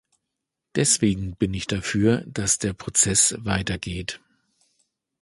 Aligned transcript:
Deswegen 0.73 1.35
bin 1.35 1.53
ich 1.53 1.67
dafür, 1.67 2.23
dass 2.25 2.57
der 2.57 2.73
Prozess 2.73 3.35
weitergeht. 3.37 4.19